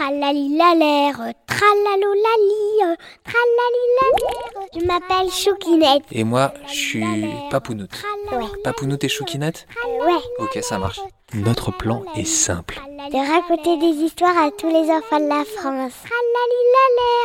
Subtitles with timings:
[0.00, 4.68] Tralalilalère, tralalolali, tralalilalère.
[4.74, 6.04] Je m'appelle Choukinette.
[6.10, 7.04] Et moi, je suis
[7.50, 8.02] Papounoute.
[8.32, 8.46] Ouais.
[8.64, 10.14] Papounoute et Choukinette Ouais.
[10.38, 11.00] Ok, ça marche.
[11.34, 12.80] Notre plan est simple.
[13.12, 15.92] De raconter des histoires à tous les enfants de la France.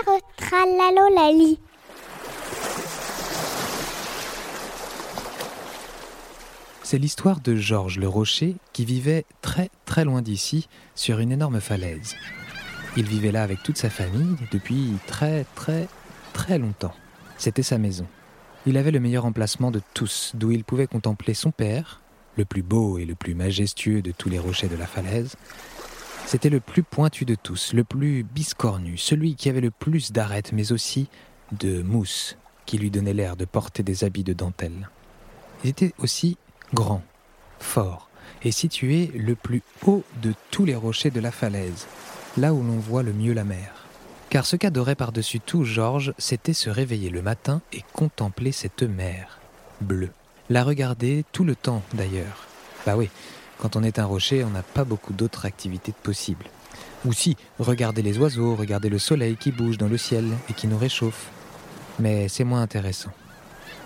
[0.03, 1.59] Tralalilalère, tralalolali.
[6.83, 11.61] C'est l'histoire de Georges le Rocher qui vivait très très loin d'ici, sur une énorme
[11.61, 12.17] falaise.
[12.97, 15.87] Il vivait là avec toute sa famille depuis très très
[16.33, 16.93] très longtemps.
[17.37, 18.07] C'était sa maison.
[18.65, 22.01] Il avait le meilleur emplacement de tous, d'où il pouvait contempler son père,
[22.37, 25.35] le plus beau et le plus majestueux de tous les rochers de la falaise.
[26.25, 30.53] C'était le plus pointu de tous, le plus biscornu, celui qui avait le plus d'arêtes,
[30.53, 31.07] mais aussi
[31.51, 34.89] de mousse, qui lui donnait l'air de porter des habits de dentelle.
[35.63, 36.37] Il était aussi
[36.73, 37.03] grand,
[37.59, 38.09] fort,
[38.41, 41.85] et situé le plus haut de tous les rochers de la falaise,
[42.37, 43.85] là où l'on voit le mieux la mer.
[44.29, 49.39] Car ce qu'adorait par-dessus tout Georges, c'était se réveiller le matin et contempler cette mer
[49.81, 50.11] bleue.
[50.49, 52.47] La regarder tout le temps d'ailleurs.
[52.85, 53.09] Bah oui,
[53.59, 56.45] quand on est un rocher, on n'a pas beaucoup d'autres activités possibles.
[57.05, 60.67] Ou si, regarder les oiseaux, regarder le soleil qui bouge dans le ciel et qui
[60.67, 61.29] nous réchauffe.
[61.99, 63.11] Mais c'est moins intéressant.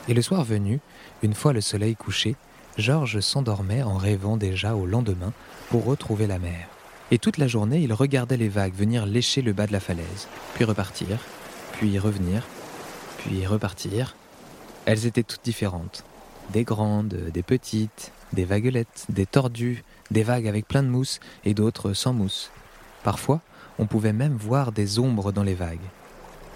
[0.07, 0.79] Et le soir venu,
[1.21, 2.35] une fois le soleil couché,
[2.77, 5.33] Georges s'endormait en rêvant déjà au lendemain
[5.69, 6.67] pour retrouver la mer.
[7.11, 10.27] Et toute la journée, il regardait les vagues venir lécher le bas de la falaise,
[10.53, 11.17] puis repartir,
[11.73, 12.43] puis revenir,
[13.17, 14.15] puis repartir.
[14.85, 16.03] Elles étaient toutes différentes.
[16.51, 21.55] Des grandes, des petites, des vaguelettes, des tordues, des vagues avec plein de mousse et
[21.55, 22.51] d'autres sans mousse.
[23.03, 23.41] Parfois,
[23.79, 25.79] on pouvait même voir des ombres dans les vagues.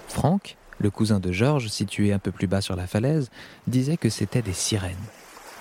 [0.08, 3.32] Franck, le cousin de Georges, situé un peu plus bas sur la falaise,
[3.66, 4.96] disait que c'était des sirènes.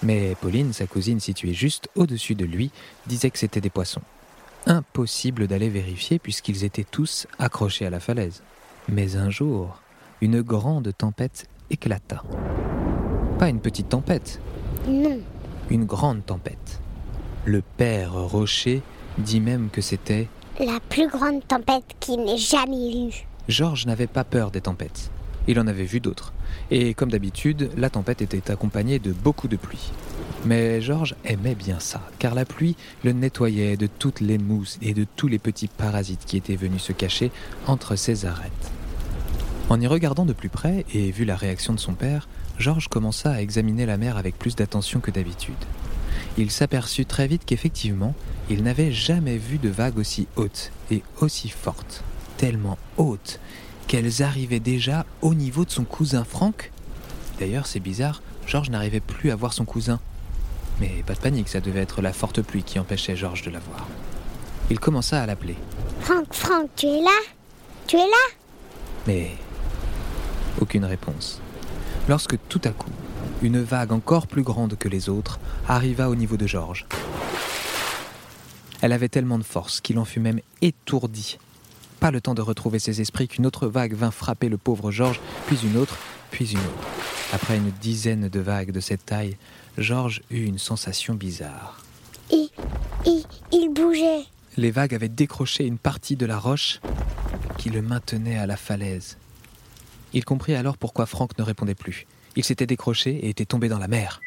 [0.03, 2.71] Mais Pauline, sa cousine située juste au-dessus de lui,
[3.07, 4.03] disait que c'était des poissons.
[4.67, 8.43] Impossible d'aller vérifier puisqu'ils étaient tous accrochés à la falaise.
[8.89, 9.81] Mais un jour,
[10.21, 12.23] une grande tempête éclata.
[13.39, 14.41] Pas une petite tempête,
[14.89, 15.19] Non.
[15.71, 16.81] une grande tempête.
[17.45, 18.83] Le père Rocher
[19.19, 20.29] dit même que c'était...
[20.61, 23.27] La plus grande tempête qu'il n'ait jamais eue.
[23.49, 25.11] Georges n'avait pas peur des tempêtes.
[25.49, 26.33] Il en avait vu d'autres.
[26.71, 29.91] Et comme d'habitude, la tempête était accompagnée de beaucoup de pluie.
[30.45, 34.93] Mais Georges aimait bien ça, car la pluie le nettoyait de toutes les mousses et
[34.93, 37.31] de tous les petits parasites qui étaient venus se cacher
[37.69, 38.73] entre ses arêtes.
[39.69, 43.31] En y regardant de plus près et vu la réaction de son père, Georges commença
[43.31, 45.55] à examiner la mer avec plus d'attention que d'habitude.
[46.37, 48.15] Il s'aperçut très vite qu'effectivement,
[48.51, 52.03] il n'avait jamais vu de vagues aussi hautes et aussi fortes,
[52.37, 53.39] tellement hautes
[53.87, 56.73] qu'elles arrivaient déjà au niveau de son cousin Franck.
[57.39, 60.01] D'ailleurs, c'est bizarre, Georges n'arrivait plus à voir son cousin.
[60.81, 63.61] Mais pas de panique, ça devait être la forte pluie qui empêchait Georges de la
[63.61, 63.87] voir.
[64.71, 65.57] Il commença à l'appeler,
[66.01, 67.21] Franck, Franck, tu es là?
[67.87, 68.35] Tu es là?
[69.07, 69.33] Mais
[70.61, 71.41] aucune réponse.
[72.09, 72.91] Lorsque tout à coup,
[73.43, 75.39] une vague encore plus grande que les autres
[75.69, 76.87] arriva au niveau de Georges.
[78.81, 81.39] Elle avait tellement de force qu'il en fut même étourdi.
[82.01, 85.21] Pas le temps de retrouver ses esprits qu'une autre vague vint frapper le pauvre Georges,
[85.47, 85.97] puis une autre,
[86.33, 86.89] puis une autre.
[87.33, 89.37] Après une dizaine de vagues de cette taille,
[89.79, 91.83] Georges eut une sensation bizarre.
[92.31, 92.49] Il,
[93.07, 94.25] il, il bougeait.
[94.57, 96.81] Les vagues avaient décroché une partie de la roche
[97.59, 99.17] qui le maintenait à la falaise.
[100.13, 102.07] Il comprit alors pourquoi Franck ne répondait plus.
[102.37, 104.21] Il s'était décroché et était tombé dans la mer.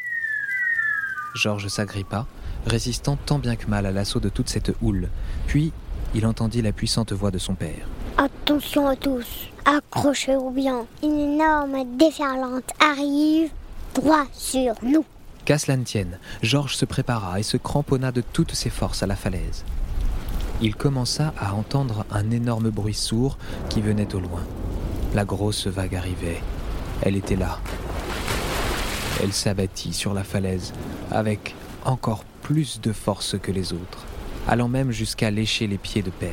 [1.35, 2.25] Georges s'agrippa,
[2.65, 5.09] résistant tant bien que mal à l'assaut de toute cette houle.
[5.47, 5.71] Puis,
[6.15, 7.87] il entendit la puissante voix de son père.
[8.17, 9.49] Attention à tous.
[9.65, 10.87] Accrochez-vous bien.
[11.03, 13.49] Une énorme déferlante arrive
[13.93, 15.05] droit sur nous.
[15.45, 19.07] Qu'à cela ne tienne, Georges se prépara et se cramponna de toutes ses forces à
[19.07, 19.63] la falaise.
[20.59, 23.37] Il commença à entendre un énorme bruit sourd
[23.69, 24.43] qui venait au loin.
[25.13, 26.41] La grosse vague arrivait.
[27.03, 27.59] Elle était là.
[29.21, 30.73] Elle s'abattit sur la falaise
[31.11, 34.05] avec encore plus de force que les autres,
[34.47, 36.31] allant même jusqu'à lécher les pieds de père.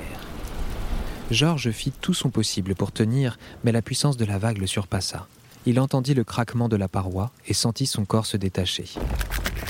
[1.30, 5.26] Georges fit tout son possible pour tenir, mais la puissance de la vague le surpassa.
[5.64, 8.86] Il entendit le craquement de la paroi et sentit son corps se détacher.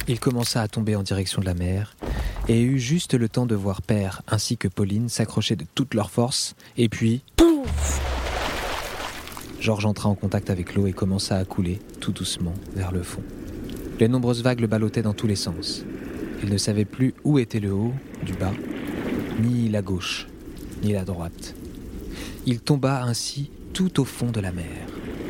[0.08, 1.96] Il commença à tomber en direction de la mer
[2.48, 6.10] et eut juste le temps de voir Père ainsi que Pauline s'accrocher de toute leur
[6.10, 8.00] force, et puis Pouf
[9.60, 13.22] Georges entra en contact avec l'eau et commença à couler, tout doucement, vers le fond.
[14.00, 15.84] Les nombreuses vagues le ballottaient dans tous les sens.
[16.42, 17.92] Il ne savait plus où était le haut,
[18.24, 18.52] du bas,
[19.40, 20.26] ni la gauche,
[20.82, 21.54] ni la droite.
[22.46, 24.66] Il tomba ainsi tout au fond de la mer,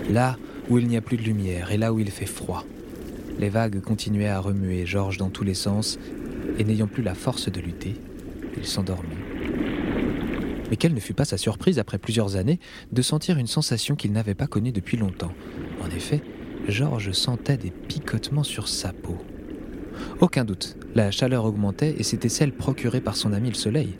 [0.08, 0.38] là
[0.68, 2.64] où il n'y a plus de lumière et là où il fait froid.
[3.38, 5.98] Les vagues continuaient à remuer Georges dans tous les sens,
[6.58, 7.94] et n'ayant plus la force de lutter,
[8.56, 9.16] il s'endormit.
[10.70, 12.58] Mais quelle ne fut pas sa surprise après plusieurs années
[12.92, 15.32] de sentir une sensation qu'il n'avait pas connue depuis longtemps.
[15.82, 16.22] En effet,
[16.68, 19.18] Georges sentait des picotements sur sa peau.
[20.20, 23.98] Aucun doute, la chaleur augmentait et c'était celle procurée par son ami le soleil.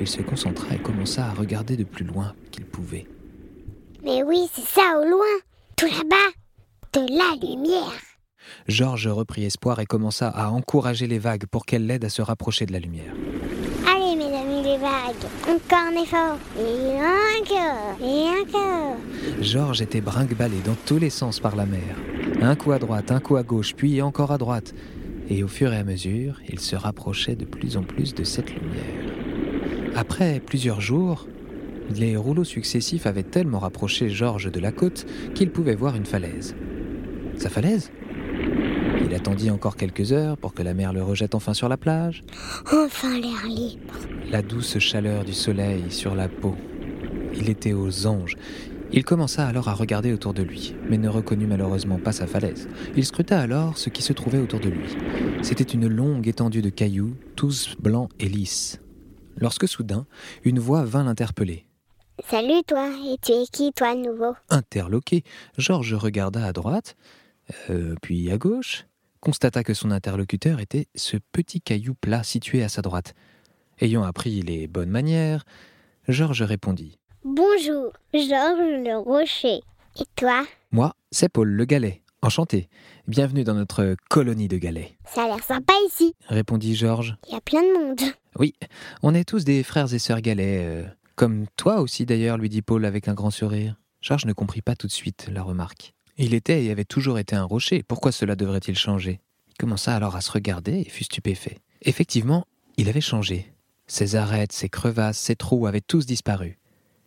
[0.00, 3.06] Il se concentra et commença à regarder de plus loin qu'il pouvait.
[4.04, 5.24] Mais oui, c'est ça au loin,
[5.76, 6.30] tout là-bas,
[6.92, 8.02] de la lumière.
[8.68, 12.66] Georges reprit espoir et commença à encourager les vagues pour qu'elles l'aident à se rapprocher
[12.66, 13.14] de la lumière.
[13.90, 17.00] Allez, mes amis, les vagues, encore un effort, et
[17.40, 18.96] encore, et encore.
[19.40, 21.96] Georges était brinque-ballé dans tous les sens par la mer.
[22.42, 24.74] Un coup à droite, un coup à gauche, puis encore à droite.
[25.30, 28.54] Et au fur et à mesure, il se rapprochait de plus en plus de cette
[28.54, 29.14] lumière.
[29.96, 31.26] Après plusieurs jours,
[31.90, 36.54] les rouleaux successifs avaient tellement rapproché Georges de la côte qu'il pouvait voir une falaise.
[37.36, 37.90] Sa falaise?
[39.04, 42.22] Il attendit encore quelques heures pour que la mer le rejette enfin sur la plage.
[42.72, 43.94] Enfin l'air libre.
[44.30, 46.56] La douce chaleur du soleil sur la peau.
[47.36, 48.36] Il était aux anges.
[48.92, 52.68] Il commença alors à regarder autour de lui, mais ne reconnut malheureusement pas sa falaise.
[52.96, 54.86] Il scruta alors ce qui se trouvait autour de lui.
[55.42, 58.80] C'était une longue étendue de cailloux, tous blancs et lisses.
[59.36, 60.06] Lorsque soudain,
[60.44, 61.66] une voix vint l'interpeller.
[62.22, 64.34] Salut toi, et tu es qui toi nouveau?
[64.48, 65.24] Interloqué,
[65.58, 66.96] Georges regarda à droite,
[67.70, 68.86] euh, puis à gauche,
[69.20, 73.14] constata que son interlocuteur était ce petit caillou plat situé à sa droite.
[73.80, 75.44] Ayant appris les bonnes manières,
[76.06, 76.98] Georges répondit.
[77.24, 79.60] Bonjour, Georges le Rocher.
[80.00, 80.44] Et toi?
[80.70, 82.00] Moi, c'est Paul le Galet.
[82.22, 82.68] Enchanté.
[83.06, 84.96] Bienvenue dans notre colonie de galets.
[85.04, 86.14] Ça a l'air sympa ici.
[86.28, 87.16] Répondit Georges.
[87.28, 88.00] Il y a plein de monde.
[88.36, 88.54] Oui,
[89.02, 90.64] on est tous des frères et sœurs galets.
[90.64, 90.84] euh,
[91.16, 93.76] comme toi aussi d'ailleurs, lui dit Paul avec un grand sourire.
[94.00, 95.94] Georges ne comprit pas tout de suite la remarque.
[96.16, 97.82] Il était et avait toujours été un rocher.
[97.82, 99.20] Pourquoi cela devrait-il changer?
[99.48, 101.58] Il commença alors à se regarder et fut stupéfait.
[101.82, 102.44] Effectivement,
[102.76, 103.52] il avait changé.
[103.86, 106.58] Ses arêtes, ses crevasses, ses trous avaient tous disparu.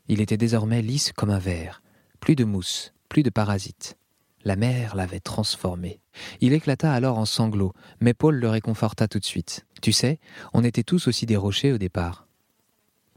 [0.07, 1.81] Il était désormais lisse comme un verre.
[2.19, 3.97] Plus de mousse, plus de parasites.
[4.43, 5.99] La mer l'avait transformé.
[6.39, 9.65] Il éclata alors en sanglots, mais Paul le réconforta tout de suite.
[9.81, 10.19] Tu sais,
[10.53, 12.26] on était tous aussi des rochers au départ.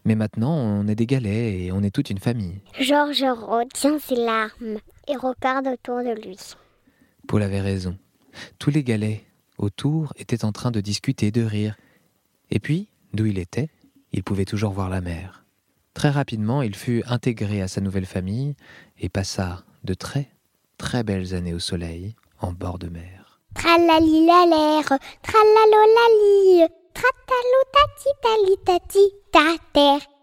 [0.05, 2.61] Mais maintenant, on est des galets et on est toute une famille.
[2.79, 6.39] Georges retient ses larmes et regarde autour de lui.
[7.29, 7.97] Paul avait raison.
[8.59, 9.25] Tous les galets
[9.59, 11.77] autour étaient en train de discuter, de rire.
[12.51, 13.69] Et puis, d'où il était,
[14.13, 15.45] il pouvait toujours voir la mer.
[15.95, 18.55] Très rapidement, il fut intégré à sa nouvelle famille
[18.99, 20.31] et passa de très,
[20.79, 23.41] très belles années au soleil en bord de mer.
[23.55, 30.20] Tralali la l'air, tralalolali, Tratalo tati talita tita terre.